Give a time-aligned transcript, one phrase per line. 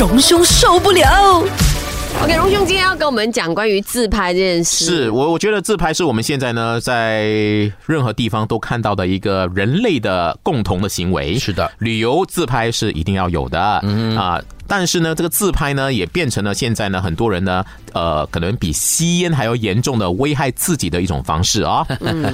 [0.00, 1.44] 荣兄受不了。
[2.22, 4.86] OK，荣兄今天要跟我们讲关于自拍这件事。
[4.86, 7.24] 是我我觉得自拍是我们现在呢在
[7.84, 11.38] 任何地方都看到的一个人类的共同的行为。
[11.38, 14.40] 是的，旅游自拍是一定要有的，嗯啊。
[14.66, 17.62] 但是呢，这个自拍呢，也变成了现在呢，很多人呢，
[17.92, 21.86] 呃，可能比吸烟还要严重的危害自己的一种方式啊。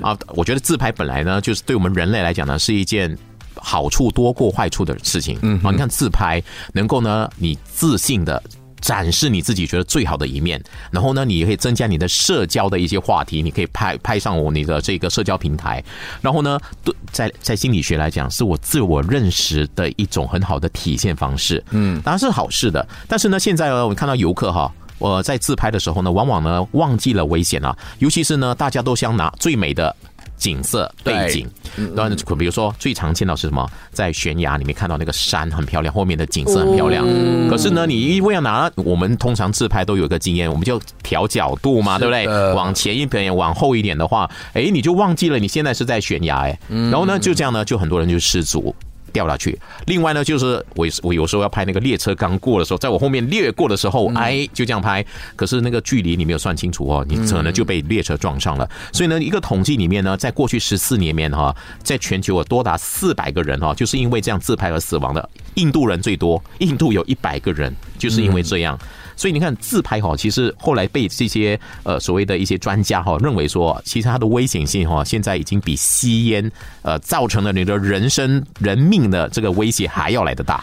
[0.00, 3.18] 啊，我觉得自拍本来呢，就是对我们人类来讲呢，是一件
[3.62, 5.38] 好处多过坏处的事情。
[5.42, 8.42] 嗯，啊，你看自拍能够呢，你自信的。
[8.80, 10.62] 展示你自己觉得最好的一面，
[10.92, 15.82] 然后呢，你也可以增加你的社交的一些话题，你可以拍拍上我你的这个社交平台，
[16.22, 22.86] 然后呢，对，在在心理学来讲，是我自我认识的一种很好的体现方式，嗯，当然是好事的。
[23.08, 29.94] 但是呢，现在呢，我看到游客哈，我在自拍的时候呢，往往呢忘记了危险啊，尤其是呢，大家都想拿最美的。
[30.38, 31.46] 景色背景，
[31.94, 33.68] 然后比如说最常见到是什么？
[33.92, 37.04] 在悬崖里面看到那个山很漂亮，后面的景色很漂亮。
[37.50, 42.26] 可是呢，你因为要拿，我们通常自拍都有一个经验，我们就调角度嘛，对不对？
[42.54, 48.74] 往前一点，往后一点的话，哎，你就忘记了你现在是在悬崖，哎，然后呢，就这样呢，就很多人就失足。
[49.12, 49.58] 掉下去。
[49.86, 55.04] 另外呢，就是我我有时候要拍那个列车刚过的时候，在我后面掠过的时候，哎，就这样拍。
[55.34, 58.68] 可是那个距离你没有算清楚哦，你可能就被列车撞上了。
[58.92, 65.30] 所以呢，一个统计里面呢，在过去十四年里面哈，在全球有多达四百个人哈，就是因为这样自拍而死亡的。
[65.54, 68.78] 印度人最多，印度有一百个人，就是因为这样。
[69.18, 76.48] 所以你看自拍哈，其实后来被这些呃所谓的一些专家哈认为说，其实它的危险性哈，现在已经比吸烟
[76.82, 80.62] 呃造成了你的人生人命的这个威胁还要来得大。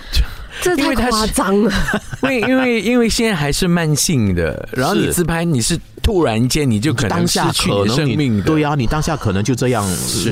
[0.61, 1.71] 这太夸张了，
[2.23, 9.83] 因为因为因为现在还是慢性的，然后你自拍你是突然间你就可能失去你生命，对呀，你当下可能就这样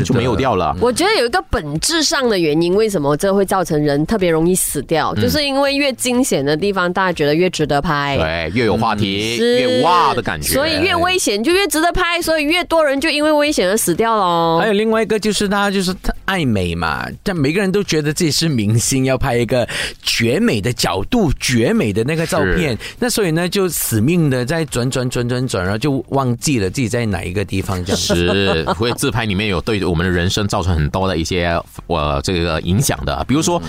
[0.05, 0.75] 就没有掉了。
[0.79, 14.59] 我觉得有一个本质上的原因，为什么这会造成人特别容易死掉，就是因为越惊险的地方，大家觉得越值得拍，对，越有话题，越哇的感觉，所以越危险就越值得拍，所以越多人就因为危险而死掉了。
[14.59, 15.91] 还有另外一个就是大家就是
[16.25, 19.67] 爱美嘛，但每个人都觉得自己是明星，要拍一个。
[20.05, 27.83] 绝美的角度，绝美的那个照片，那所以呢，就死命的在转转转转转，然后就忘记了自己在哪一个地方。
[27.83, 33.61] 这样是会自拍里面有对我们的人生造成很多的一些我这个影响的，比如说，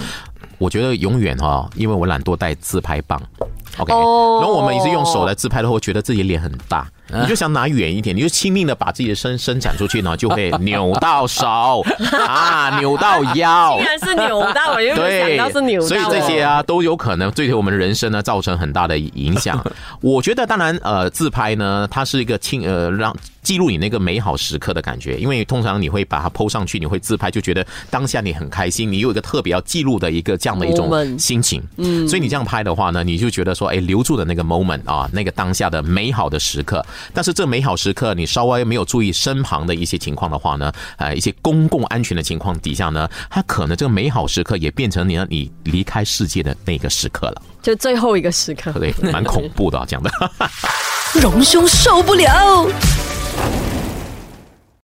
[0.58, 3.20] 我觉得永远哈，因为我懒惰带自拍棒
[3.78, 4.02] ，OK，然
[4.46, 6.86] 后我们也是用手来自拍的话，觉得自己脸很大。
[7.12, 11.84] 你就想拿远一点，你就拼命的把自己的身伸展出去然后，就会 扭到手
[12.26, 19.62] 啊，扭到腰， 竟然是扭到，我又想到是扭到，所以这些啊都有可能对我们的人生呢造成很大的影响。
[20.00, 36.84] 我觉得当然呃，自拍呢，它是一个轻呃让记录你那个美好时刻的感觉，因为通常你会把它 PO 上去，你会自拍，就觉得当下你很开心，你有一个特别要记录的一个这样的一种心情，嗯，所以你这样拍的话呢，你就觉得说，哎，留住的那个 moment 啊，那个当下的美好的时刻。
[37.12, 50.10] 但是这美好时刻，你稍微没有注意身旁的一些情况的话呢，呃，一些公共安全的情况底下呢，它可能这个美好时刻也变成你你离开世界的那个时刻了，就最后一个时刻，对，蛮恐怖的讲的，
[51.20, 52.66] 荣兄受不了。